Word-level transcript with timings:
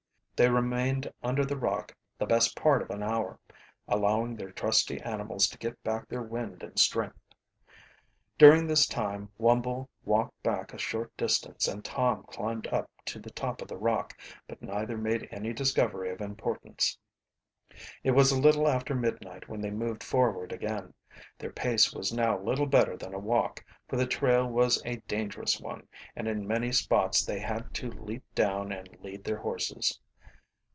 They 0.35 0.49
remained 0.49 1.07
under 1.21 1.45
the 1.45 1.55
rock 1.55 1.95
the 2.17 2.25
best 2.25 2.55
part 2.57 2.81
of 2.81 2.89
an 2.89 3.03
hour, 3.03 3.37
allowing 3.87 4.35
their 4.35 4.49
trusty 4.51 4.99
animals 5.01 5.47
to 5.49 5.57
get 5.59 5.83
back 5.83 6.07
their 6.07 6.23
wind 6.23 6.63
and 6.63 6.79
strength. 6.79 7.19
During 8.39 8.65
this 8.65 8.87
time 8.87 9.29
Wumble 9.37 9.87
walked 10.03 10.41
back 10.41 10.73
a 10.73 10.79
short 10.79 11.15
distance 11.15 11.67
and 11.67 11.85
Tom 11.85 12.23
climbed 12.23 12.65
up 12.65 12.89
to 13.05 13.19
the 13.19 13.29
top 13.29 13.61
of 13.61 13.67
the 13.67 13.77
rock, 13.77 14.17
but 14.47 14.59
neither 14.63 14.97
made 14.97 15.27
any 15.29 15.53
discovery 15.53 16.09
of 16.09 16.21
importance. 16.21 16.97
It 18.03 18.13
was 18.13 18.31
a 18.31 18.41
little 18.41 18.67
after 18.67 18.95
midnight 18.95 19.47
when 19.47 19.61
they 19.61 19.69
moved 19.69 20.03
forward 20.03 20.51
again. 20.51 20.91
Their 21.37 21.51
pace 21.51 21.93
was 21.93 22.11
now 22.11 22.39
little 22.39 22.65
better 22.65 22.97
than 22.97 23.13
a 23.13 23.19
walk, 23.19 23.63
for 23.87 23.95
the 23.95 24.07
trail 24.07 24.47
was 24.47 24.81
a 24.85 24.95
dangerous 25.07 25.59
one, 25.59 25.87
and 26.15 26.27
in 26.27 26.47
many 26.47 26.71
spots 26.71 27.23
they 27.23 27.37
had 27.37 27.75
to 27.75 27.91
leap 27.91 28.23
down 28.33 28.71
and 28.71 28.97
lead 29.03 29.23
their 29.23 29.37
horses. 29.37 29.99